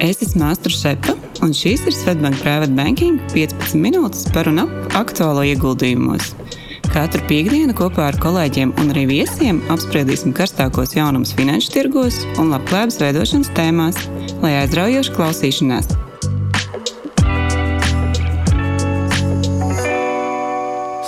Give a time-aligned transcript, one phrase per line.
[0.00, 1.12] Es esmu Māstra Šepa,
[1.44, 6.30] un šīs ir Svetbank Private Banking 15 minūtes par un ap aktuālo ieguldījumos.
[6.88, 12.96] Katru piekdienu kopā ar kolēģiem un arī viesiem apspriedīsim karstākos jaunumus finanšu tirgos un labklājības
[13.04, 14.00] veidošanas tēmās,
[14.40, 15.92] lai aizraujoši klausīšanās.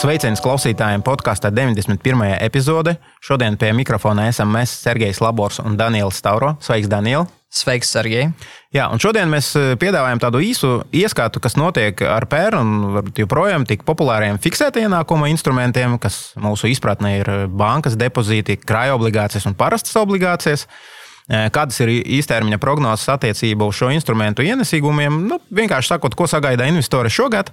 [0.05, 2.35] Sveiciens klausītājiem podkāstā 91.
[2.45, 2.99] epizode.
[3.25, 6.59] Šodien pie mikrofona esam mēs, Sergejs Labors un Daniels Stauro.
[6.61, 7.31] Sveiks, Daniel!
[7.53, 8.31] Sveiks, Sergei!
[8.73, 12.71] Jā, un šodien mēs eh, piedāvājam tādu īsu ieskatu, kas notiek ar PER un
[13.19, 19.59] joprojām tik populāriem fiksēta ienākuma instrumentiem, kas mūsu izpratnē ir bankas depozīti, krājuma obligācijas un
[19.59, 20.65] parastas obligācijas.
[21.29, 25.21] Eh, kādas ir īstermiņa prognozes attiecībā uz šo instrumentu ienesīgumiem?
[25.29, 27.53] Nu, vienkārši sakot, ko sagaida investori šogad.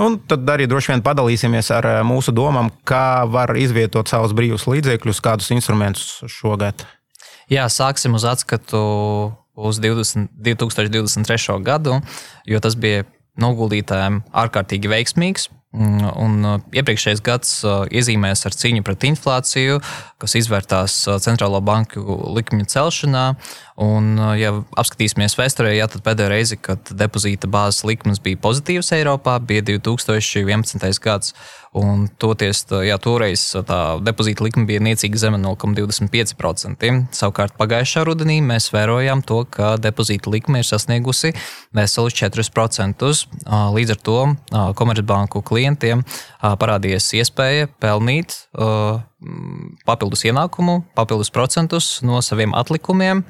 [0.00, 4.64] Un tad arī droši vien padalīsimies ar eh, mūsu domām, kā var izvietot savus brīvus
[4.72, 6.88] līdzekļus, kādus instrumentus šogad.
[7.52, 8.78] Jā, sāksim uz atskatu
[9.56, 11.60] uz 20, 2023.
[11.62, 12.00] gadu,
[12.44, 13.04] jo tas bija
[13.40, 15.50] noguldītājiem ārkārtīgi veiksmīgs.
[15.76, 19.80] Mm, un uh, iepriekšējais gads uh, iezīmēs ar cīņu pret inflāciju,
[20.22, 22.00] kas izvērtās uh, centrālo banku
[22.32, 23.24] likmju celšanā.
[23.76, 29.36] Un, ja apskatīsimies vēsturē, jā, tad pēdējā reize, kad depozīta bāzes likmes bija pozitīvas Eiropā,
[29.44, 30.88] bija 2011.
[31.04, 31.34] gads.
[31.76, 36.88] Un toties, jā, toreiz tā depozīta likme bija niecīga zeme 0,25%.
[37.12, 41.34] Savukārt pagājušā rudenī mēs vērojām to, ka depozīta likme ir sasniegusi
[41.76, 43.12] veselus 4%.
[43.76, 44.18] Līdz ar to
[44.80, 46.06] Komercbanku klientiem
[46.40, 48.38] parādījies iespēja pelnīt
[49.86, 53.24] papildus ienākumu, papildus procentus no saviem atlikumiem.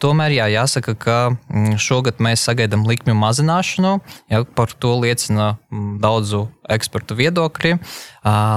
[0.00, 3.98] Tomēr jā, jāsaka, ka mm, šogad mēs sagaidām likmju mazināšanu.
[4.32, 7.74] Ja, par to liecina mm, daudzu ekspertu viedokļi.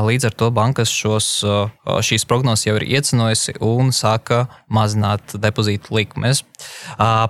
[0.06, 1.28] Līdz ar to bankas šos,
[2.06, 6.44] šīs prognozes jau ir iecenojusi un sāka mazināt depozītu likmes.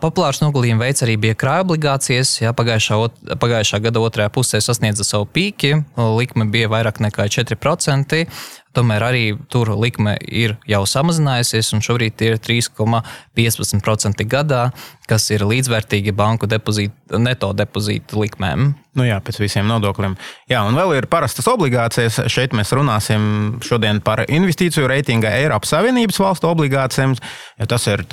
[0.04, 2.36] Populārs noguldījuma veids arī bija krājuma obligācijas.
[2.44, 3.00] Ja, pagājušā,
[3.42, 5.78] pagājušā gada otrajā pusē sasniedza savu pīki,
[6.20, 8.26] likme bija vairāk nekā 4%.
[8.76, 14.64] Tomēr arī tur likme ir jau samazinājusies, un šobrīd ir 3,15% gadā,
[15.08, 18.74] kas ir līdzvērtīgi banku depozītu, neto depozītu likmēm.
[18.96, 20.18] Nu jā, pēc visiem nodokļiem.
[20.52, 22.26] Jā, un vēl ir parastas obligācijas.
[22.32, 27.16] Šeit mēs runāsim šodien par investīciju reitinga Eiropas Savienības valstu obligācijām.
[27.62, 28.04] Ja tas ir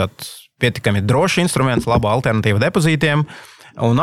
[0.62, 3.26] pietiekami drošs instruments, laba alternatīva depozītiem.
[3.82, 4.02] Un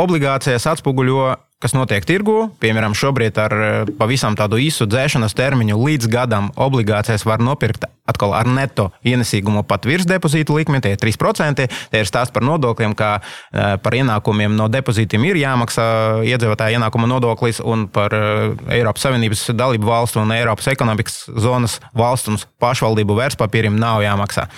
[0.00, 2.48] obligācijas atspoguļo kas notiek tirgu.
[2.60, 8.32] Piemēram, šobrīd ar eh, pavisam tādu īsu dzēšanas termiņu līdz gadam obligācijas var nopirkt atkal
[8.34, 11.68] ar neto ienesīgumu pat virs depozīta likmi, tie ir 3%.
[11.92, 15.86] Tie ir stāsts par nodokļiem, kā eh, par ienākumiem no depozītiem ir jāmaksā
[16.32, 22.34] iedzīvotāja ienākuma nodoklis un par eh, Eiropas Savienības dalību valstu un Eiropas ekonomikas zonas valstu
[22.34, 24.48] un pašvaldību vērtspapīriem nav jāmaksā.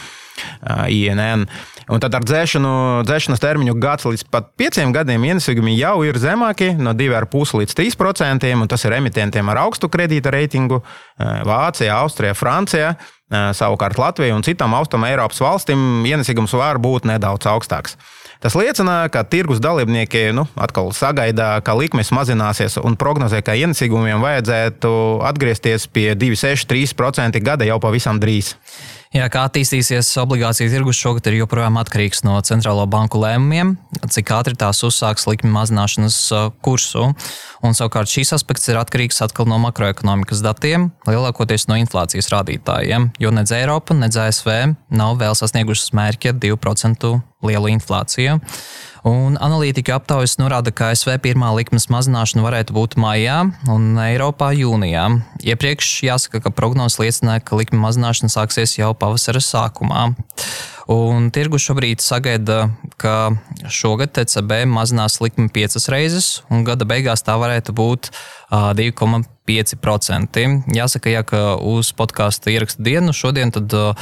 [0.88, 1.46] INN.
[1.90, 2.72] Un tad ar dzēšanu,
[3.08, 8.52] dzēšanas termiņu gads līdz pat pieciem gadiem ienesīgumi jau ir zemāki, no 2,5 līdz 3%,
[8.54, 10.82] un tas ir emitentiem ar augstu kredīta reitingu-
[11.50, 12.94] Vācija, Austrija, Francija.
[13.32, 17.96] Savukārt Latvija un citām austrumu Eiropas valstīm ienesīgums var būt nedaudz augstāks.
[18.42, 24.18] Tas liecina, ka tirgus dalībnieki nu, atkal sagaida, ka likmes mazināsies un prognozē, ka ienesīgumiem
[24.18, 24.90] vajadzētu
[25.30, 28.56] atgriezties pie 2,63% gada jau pavisam drīz.
[29.12, 33.74] Jā, kā attīstīsies obligāciju tirgus šogad ir joprojām atkarīgs no centrālo banku lēmumiem,
[34.08, 36.16] cik ātri tās uzsāks likmi mazināšanas
[36.64, 37.10] kursu.
[37.60, 43.34] Un, savukārt šīs aspekts ir atkarīgs atkal no makroekonomikas datiem, lielākoties no inflācijas rādītājiem, jo
[43.36, 44.48] nedz Eiropa, nedz ASV
[44.88, 47.12] nav vēl sasniegušas mērķa 2%
[47.46, 48.38] lielu inflāciju.
[49.08, 53.40] Un analītika aptaujas norāda, ka ASV pirmā likmes mazināšana varētu būt maijā
[53.72, 55.08] un Eiropā jūnijā.
[55.42, 60.12] Iepriekš jāsaka, ka prognozes liecināja, ka likme mazināšana sāksies jau pavasara sākumā.
[60.90, 62.66] Un tirgu šobrīd sagaida,
[62.98, 63.30] ka
[63.70, 68.10] šogad TCB mazinās likmi piecas reizes, un gada beigās tā varētu būt
[68.50, 70.42] 2,5%.
[70.74, 73.94] Jāsaka, ja ka uz podkāstu ierakstu dienu šodien tad, uh,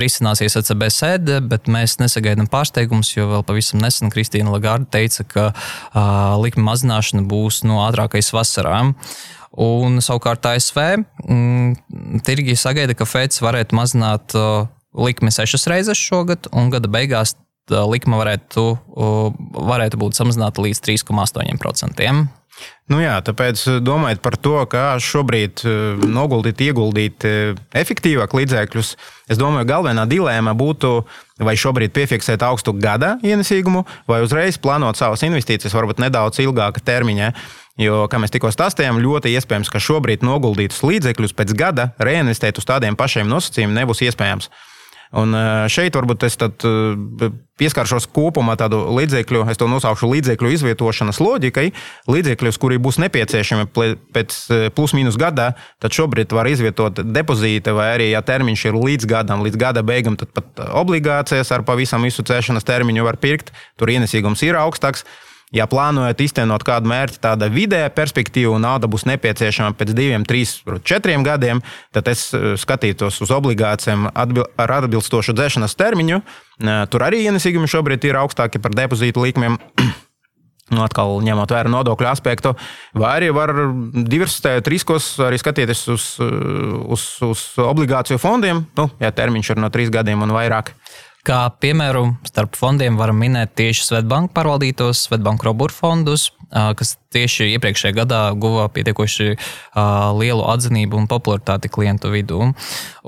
[0.00, 5.48] risināsies ECB sēde, bet mēs nesagaidām pārsteigumus, jo vēl pavisam nesen Kristīna Lagarde teica, ka
[5.50, 8.92] uh, likmi mazināšana būs no ātrākais vasarā.
[9.52, 10.78] Un savukārt ASV
[11.28, 17.36] mm, tirgi sagaida, ka Feds varētu mazināt uh, likme sešas reizes šogad, un gada beigās
[17.70, 18.68] likme varētu,
[19.54, 22.12] varētu būt samazināta līdz 3,8%.
[22.92, 25.62] Nu jā, tāpēc domājot par to, kā šobrīd
[26.12, 27.24] noguldīt, ieguldīt
[27.78, 28.90] efektīvāk līdzekļus,
[29.32, 30.90] es domāju, galvenā dilēma būtu,
[31.42, 37.32] vai šobrīd piefiksēt augstu gada ienesīgumu, vai uzreiz plānot savas investīcijas, varbūt nedaudz ilgāka termiņa.
[37.80, 42.68] Jo, kā mēs tikko stāstījām, ļoti iespējams, ka šobrīd noguldītus līdzekļus pēc gada reinvestēt uz
[42.68, 44.50] tādiem pašiem nosacījumiem nebūs iespējams.
[45.12, 45.36] Un
[45.68, 46.38] šeit varbūt es
[47.60, 51.66] pieskaršos kopumā tādu līdzekļu, es to nosaukšu līdzekļu izvietošanas loģikai.
[52.08, 53.68] Līdzekļus, kuri būs nepieciešami
[54.16, 54.38] pēc
[54.76, 55.50] plus-minus gada,
[55.82, 60.16] tad šobrīd var izvietot depozīti, vai arī, ja termiņš ir līdz gadam, līdz gada beigām,
[60.16, 63.52] tad pat obligācijas ar pavisam visu cēšanas termiņu var pirkt.
[63.76, 65.04] Tur ienesīgums ir augstāks.
[65.52, 70.54] Ja plānojat iztenot kādu mērķi, tāda vidēja perspektīva un nauda būs nepieciešama pēc diviem, trīs,
[70.88, 71.60] četriem gadiem,
[71.92, 76.22] tad es eh, skatītos uz obligācijām ar atbilstošu dzēšanas termiņu.
[76.22, 79.60] Eh, tur arī ienesīgumi šobrīd ir augstāki par depozītu likmēm.
[80.72, 82.54] Nu, atkal ņemot vērā nodokļu aspektu,
[82.96, 83.50] vai arī var
[83.92, 89.92] diversificēt riskos, arī skatīties uz, uz, uz obligāciju fondiem, nu, ja termiņš ir no trīs
[89.92, 90.72] gadiem un vairāk.
[91.22, 97.94] Kā piemēru starp fondiem varam minēt tieši Svetbanka pārvaldītos Svetbanka Robur fondus, kas tieši iepriekšējā
[98.00, 99.28] gadā guva pietiekoši
[100.18, 102.50] lielu atzinību un popularitāti klientu vidū.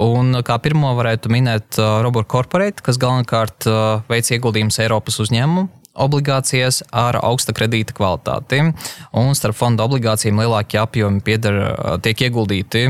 [0.07, 3.67] Un kā pirmo varētu minēt Robur Corporate, kas galvenokārt
[4.07, 8.61] veic ieguldījumus Eiropas uzņēmumu obligācijas ar augsta kredīta kvalitāti.
[9.15, 11.61] Un starp fonda obligācijām lielākie apjomi pieder,
[12.05, 12.87] tiek ieguldīti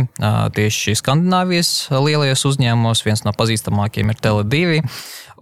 [0.56, 3.04] tieši Skandināvijas lielajos uzņēmumos.
[3.04, 4.80] Viens no pazīstamākajiem ir Tele2.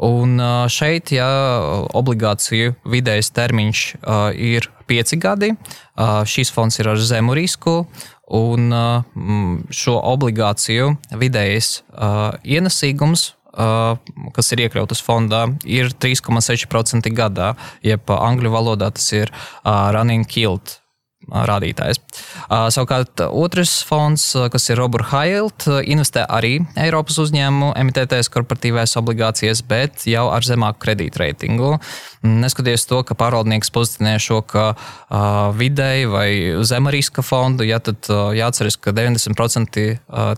[0.03, 0.41] Un
[0.73, 1.29] šeit, ja
[1.95, 3.83] obligāciju vidējais termiņš
[4.35, 5.53] ir pieci gadi,
[6.27, 7.85] šīs fonds ir ar zemu risku,
[8.33, 8.73] un
[9.71, 11.83] šo obligāciju vidējais
[12.43, 17.53] ienesīgums kas ir iekļautas fondā, ir 3,6% gadā,
[17.85, 19.33] jeb angļu valodā tas ir
[19.65, 20.82] running yield
[21.31, 22.01] rādītājs.
[22.51, 30.07] Savukārt otrs fonds, kas ir Robert Hailt, investē arī Eiropas uzņēmumu emitētais korporatīvais obligācijas, bet
[30.11, 31.77] jau ar zemāku kredītreitingu.
[32.23, 34.67] Neskatoties to, ka pārvaldnieks pozicionē šo kā
[35.59, 36.29] vidēji vai
[36.69, 39.87] zema riska fondu, ja, tad jāatceras, ka 90%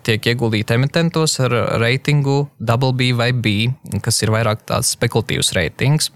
[0.06, 3.54] tiek ieguldīti emitentos ar reitingu BB vai B,
[4.04, 6.10] kas ir vairāk tāds spekulatīvs reitings.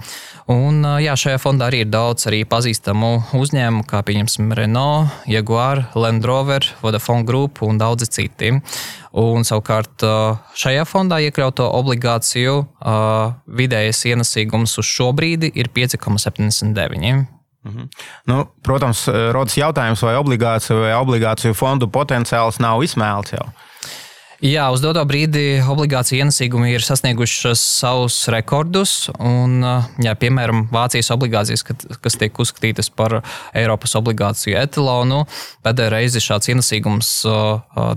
[0.49, 6.26] Un, jā, šajā fondā arī ir daudz arī pazīstamu uzņēmumu, kā piemēram Renault, Jaguar, Land
[6.28, 8.52] Rover, Vodafone Group un daudzi citi.
[9.19, 10.05] Un, savukārt
[10.58, 12.58] šajā fondā iekļauto obligāciju
[13.60, 17.26] vidējais ienesīgums uz šo brīdi ir 5,79.
[17.69, 17.88] Mhm.
[18.31, 23.49] Nu, protams, rodas jautājums, vai obligāciju vai obligāciju fondu potenciāls nav izsmēlts jau.
[24.38, 29.08] Jā, uz doto brīdi obligāciju ienesīgumi ir sasniegušas savus rekordus.
[29.19, 29.64] Un,
[29.99, 33.17] jā, piemēram, Vācijas obligācijas, kas tiek uzskatītas par
[33.50, 35.25] Eiropas obligāciju etalonu,
[35.67, 37.11] pēdējā reize šāds ienesīgums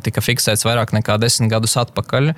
[0.02, 2.34] tika fiksēts vairāk nekā desmit gadus atpakaļ.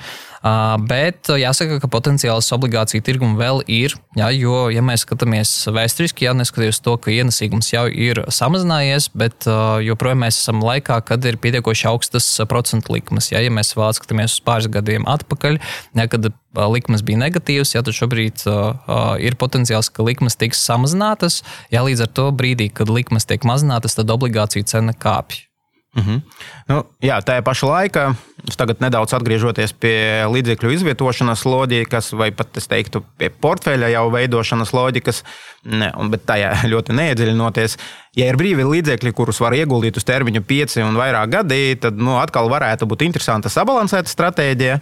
[0.83, 3.95] Bet jāsaka, ka potenciāls obligāciju tirgumu vēl ir.
[4.19, 9.47] Jā, jo, ja mēs skatāmies vēsturiski, jā, neskatoties to, ka ienesīgums jau ir samazinājies, bet
[9.87, 13.31] joprojām mēs esam laikā, kad ir pietiekoši augstas procentu likmes.
[13.31, 15.59] Jā, ja mēs vēl skatāmies uz pāris gadiem atpakaļ,
[15.93, 16.31] jā, kad
[16.73, 21.41] likmes bija negatīvas, ja tad šobrīd uh, ir potenciāls, ka likmes tiks samazinātas.
[21.73, 25.52] Jā, līdz ar to brīdī, kad likmes tiek mazinātas, tad obligāciju cena kāpj.
[26.01, 26.21] -hmm.
[26.67, 28.15] nu, jā, tā pašā laikā,
[28.57, 34.73] tagad nedaudz atgriežoties pie līdzekļu izvietošanas loģikas, vai pat es teiktu, pie portfeļa jau veidošanas
[34.73, 35.23] loģikas,
[35.63, 37.77] ne, bet tajā ļoti neiedziļinoties.
[38.13, 42.19] Ja ir brīvi līdzekļi, kurus var ieguldīt uz termiņu pieci un vairāk gadi, tad nu,
[42.21, 44.75] atkal varētu būt interesanta sabalansēta stratēģija.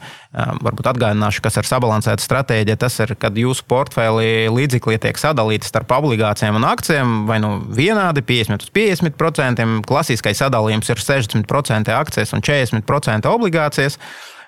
[0.59, 2.75] Varbūt atgādināšu, kas ir sabalansēta stratēģija.
[2.83, 8.19] Tas ir, kad jūsu portfelī līdzekļi tiek sadalīti starp obligācijām un akcijiem, vai nu vienādi
[8.27, 9.69] 50 uz 50%.
[9.87, 13.99] Klasiskais sadalījums ir 60% akcijas un 40% obligācijas.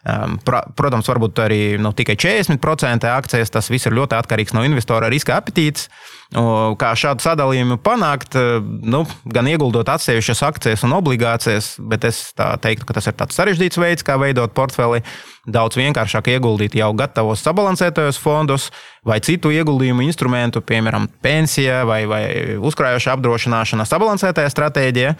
[0.03, 3.51] Protams, varbūt arī nu, tikai 40% akcijas.
[3.53, 5.85] Tas viss ir ļoti atkarīgs no investora riska apetītes.
[6.33, 12.97] Kā šādu sadalījumu panākt, nu, gan ieguldot atsevišķas akcijas un obligācijas, bet es teiktu, ka
[12.97, 14.99] tas ir tāds sarežģīts veids, kā veidot portfeli.
[15.47, 18.69] Daudz vienkāršāk ieguldīt jau gatavos sabalansētajos fondos
[19.07, 22.23] vai citu ieguldījumu instrumentu, piemēram, pensija vai, vai
[22.59, 25.15] uzkrājoša apdrošināšana sabalansētajā stratēģijā.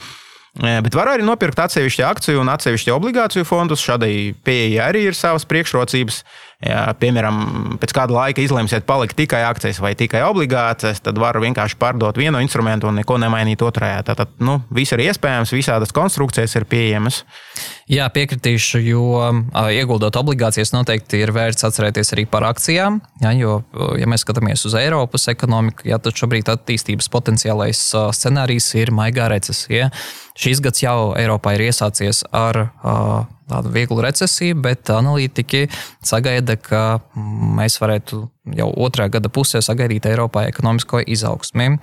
[0.53, 3.81] Bet var arī nopirkt atsevišķu akciju un atsevišķu obligāciju fondus.
[3.81, 6.19] Šādai pieejai arī ir savas priekšrocības.
[6.63, 11.75] Ja, piemēram, pēc kāda laika izlemsiet palikt tikai akcijas vai tikai obligācijas, tad var vienkārši
[11.82, 14.00] pārdot vienu instrumentu un neko nemainīt otrajā.
[14.08, 17.24] Tātad nu, viss ir iespējams, visādas konstrukcijas ir pieejamas.
[17.91, 19.03] Jā, piekritīšu, jo
[19.75, 23.01] ieguldot obligācijas noteikti ir vērts atcerēties arī par akcijām.
[23.25, 23.60] Jā, jo,
[24.00, 29.91] ja mēs skatāmies uz Eiropas ekonomiku, jā, tad šobrīd attīstības potenciālais scenārijs ir maigā recesija.
[30.39, 32.63] Šīs gads jau Eiropā ir iesācies ar
[33.50, 35.67] tādu vieglu recesiju, bet analītiķi
[36.05, 36.83] sagaida, ka
[37.57, 41.77] mēs varētu jau otrajā gada pusē sagaidīt Eiropā ekonomisko izaugsmi.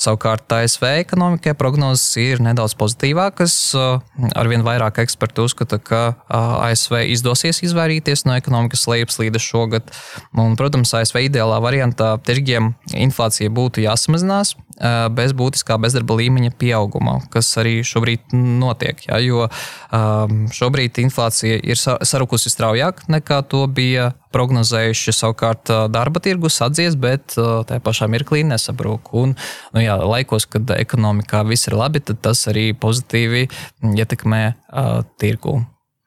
[0.00, 3.54] Savukārt ASV ekonomikai prognozes ir nedaudz pozitīvākas.
[4.38, 9.90] Arvien vairāk eksperti uzskata, ka ASV izdosies izvairīties no ekonomikas lejupslīdes šogad.
[10.38, 14.54] Un, protams, ASV ideālā variantā tirgiem inflācija būtu jāsamazinās
[15.14, 19.04] bez būtiskā bezdarba līmeņa pieauguma, kas arī šobrīd notiek.
[19.06, 19.46] Ja, jo
[20.54, 25.14] šobrīd inflācija ir sarukusi straujāk nekā to bija prognozējuši.
[25.14, 29.12] Savukārt darba tirgus atdzies, bet tajā pašā mirklī nesabrūk.
[29.20, 29.36] Un,
[29.74, 33.46] nu, jā, laikos, kad ekonomikā viss ir labi, tad tas arī pozitīvi
[33.94, 35.60] ietekmē uh, tirgu.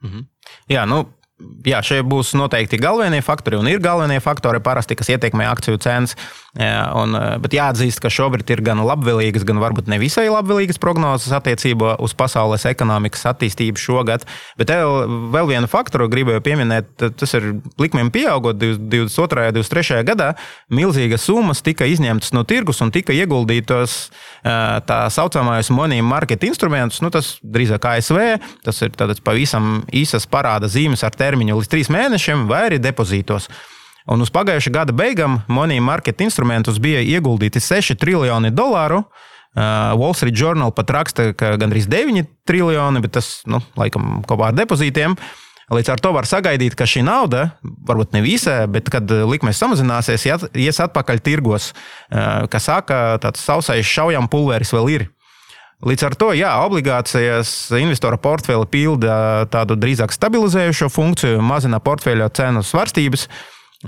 [0.06, 0.28] Mhm.
[0.72, 1.04] Jā, nu,
[1.38, 6.16] jā, šie būs noteikti galvenie faktori, un ir galvenie faktori parasti, kas ietekmē akciju cenas.
[6.58, 7.14] Un,
[7.44, 12.16] bet jāatzīst, ka šobrīd ir gan labvēlīgas, gan varbūt ne visai labvēlīgas prognozes attiecībā uz
[12.18, 14.26] pasaules ekonomikas attīstību šogad.
[14.58, 19.52] Bet vēl vienu faktoru gribēju pieminēt, tas ir likmēm pieaugot 22.
[19.52, 20.02] un 23.
[20.08, 20.32] gadā.
[20.74, 24.08] Milzīgas summas tika izņemtas no tirgus un tika ieguldītas
[24.42, 27.04] tā saucamais money market instrumentus.
[27.06, 28.24] Nu, tas drīzāk ASV,
[28.66, 33.52] tas ir pavisam īsas parāda zīmes ar termiņu līdz trīs mēnešiem vai arī depozītos.
[34.08, 39.04] Un uz pagājušā gada beigām money market instrumentus bija ieguldīti 6 triljoni dolāru.
[39.58, 44.52] Uh, Wall Street Journal pat raksta, ka gandrīz 9 triljoni, bet tas, nu, laikam, kopā
[44.52, 45.18] ar depozītiem.
[45.74, 47.50] Līdz ar to var sagaidīt, ka šī nauda,
[47.90, 53.90] varbūt ne visa, bet kad likmes samazināsies, ies atpakaļ tirgos, uh, kas saka, tāds sausais
[53.90, 55.08] šaujam pulveris vēl ir.
[55.86, 62.64] Līdz ar to, jā, obligācijas investora portfeli pilda tādu drīzāk stabilizējušo funkciju, mazina portfeļa cenu
[62.66, 63.28] svārstības.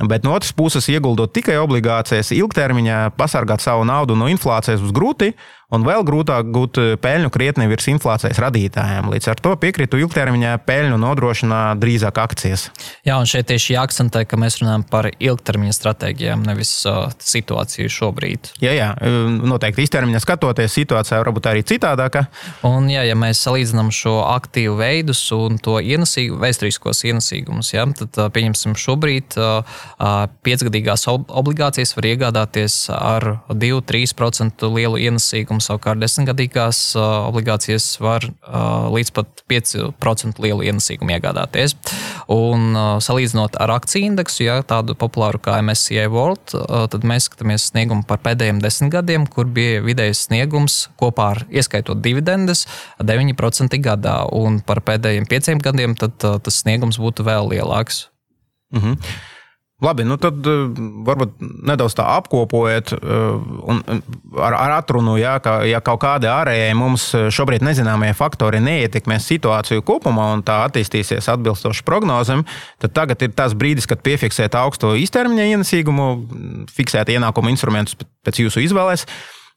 [0.05, 5.31] Bet no otras puses, ieguldot tikai obligācijas, ilgtermiņā pasargāt savu naudu no inflācijas būs grūti,
[5.75, 9.09] un vēl grūtāk gūt eh, peļņu krietni virs inflācijas radītājiem.
[9.13, 12.69] Līdz ar to piekrītu ilgtermiņā peļņu nodrošina drīzāk akcijas.
[13.07, 18.51] Jā, un šeit tieši jāakcentē, ka mēs runājam par ilgtermiņa stratēģijām, nevis uh, situāciju šobrīd.
[18.63, 18.89] Jā, jā,
[19.49, 22.25] noteikti īstermiņā skatoties, situācija var būt arī citādāka.
[22.67, 28.19] Un, jā, ja mēs salīdzinām šo aktīvu veidus un to ienesīgu, vēsturiskos ienesīgumus, jā, tad
[28.35, 29.37] pieņemsim šobrīd
[30.45, 38.25] piecgadīgās obligācijas var iegādāties ar 2-3% lielu ienesīgumu un savukārt desmitgadīgās obligācijas var
[38.95, 41.75] līdz pat 5% lielu ienesīgumu iegādāties.
[42.31, 42.71] Un,
[43.03, 46.55] salīdzinot ar akciju indeksu, ja tādu populāru kā MSCI World,
[46.93, 52.01] tad mēs skatāmies sniegumu par pēdējiem desmit gadiem, kur bija vidējais sniegums kopā ar ieskaitot
[52.05, 52.65] dividendes
[53.03, 58.07] 9% gadā, un par pēdējiem pieciem gadiem tad, tas sniegums būtu vēl lielāks.
[58.71, 59.11] Mm -hmm.
[59.79, 60.65] Labi, nu tad eh,
[61.07, 63.19] varbūt nedaudz tā apkopojiet eh,
[63.71, 64.01] un eh,
[64.35, 69.85] ar, ar atrunu, ja, ka ja kaut kādi ārējie mums šobrīd nezināmie faktori neietekmēs situāciju
[69.87, 72.43] kopumā un tā attīstīsies atbilstoši prognozēm,
[72.83, 76.09] tad tagad ir tas brīdis, kad piefiksēt augsto īstermiņa ienesīgumu,
[76.75, 77.95] fiksēt ienākumu instrumentus
[78.27, 79.07] pēc jūsu izvēles.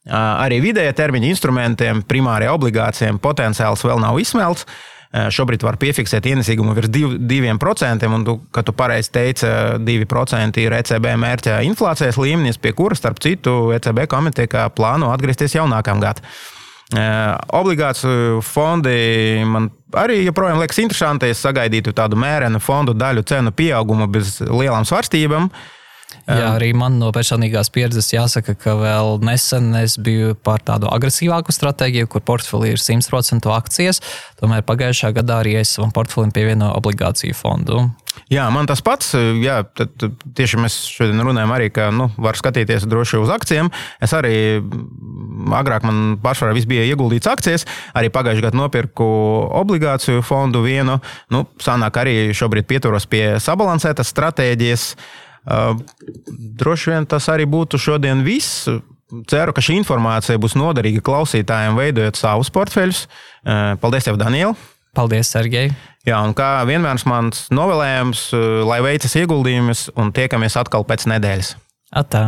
[0.07, 4.67] Arī vidēja termiņa instrumentiem, primārie obligācijām potenciāls vēl nav izsmelts.
[4.67, 9.49] Eh, šobrīd var piefiksēt ienesīgumu virs 2%, un, tu, kā tu pareizi teici,
[9.85, 15.67] 2% ir ECB mērķa inflācijas līmenis, pie kura, starp citu, ECB komiteja plāno atgriezties jau
[15.69, 16.23] nākamgad.
[16.93, 18.97] Eh, obligāciju fondi
[19.49, 21.29] man arī joprojām liekas interesanti.
[21.31, 25.47] Es sagaidītu tādu mērenu fondu daļu cenu pieaugumu bez lielām svārstībām.
[25.47, 25.82] Uh,
[26.23, 31.51] Jā, arī man no personīgās pieredzes jāsaka, ka vēl nesen es biju par tādu agresīvāku
[31.51, 33.99] stratēģiju, kur portfelī ir 100% akcijas.
[34.39, 37.83] Tomēr pagājušā gadā arī es savam portfelim pievienoju obligāciju fondu.
[38.31, 39.11] Jā, man tas pats.
[39.41, 40.05] Jā, tad,
[40.37, 43.71] tieši mēs šodien runājam arī, ka nu, var skatīties droši uz akcijiem.
[44.03, 44.61] Es arī
[45.57, 47.67] agrāk man pašvarā viss bija ieguldīts akcijas.
[47.97, 49.09] Arī pagājušajā gadā nopirku
[49.63, 50.99] obligāciju fondu vienu.
[51.33, 54.87] Nu, sanāk arī šobrīd pieturos pie sabalansētas stratēģijas.
[55.43, 58.67] Droši vien tas arī būtu šodien viss.
[59.29, 63.05] Ceru, ka šī informācija būs noderīga klausītājiem, veidojot savus portfeļus.
[63.83, 64.55] Paldies, tev, Daniel!
[64.97, 65.69] Paldies, Sergei!
[66.07, 68.27] Jā, un kā vienmēr mans novēlējums,
[68.67, 71.55] lai veicas ieguldījumus un tiekamies atkal pēc nedēļas.
[71.93, 72.27] Atā!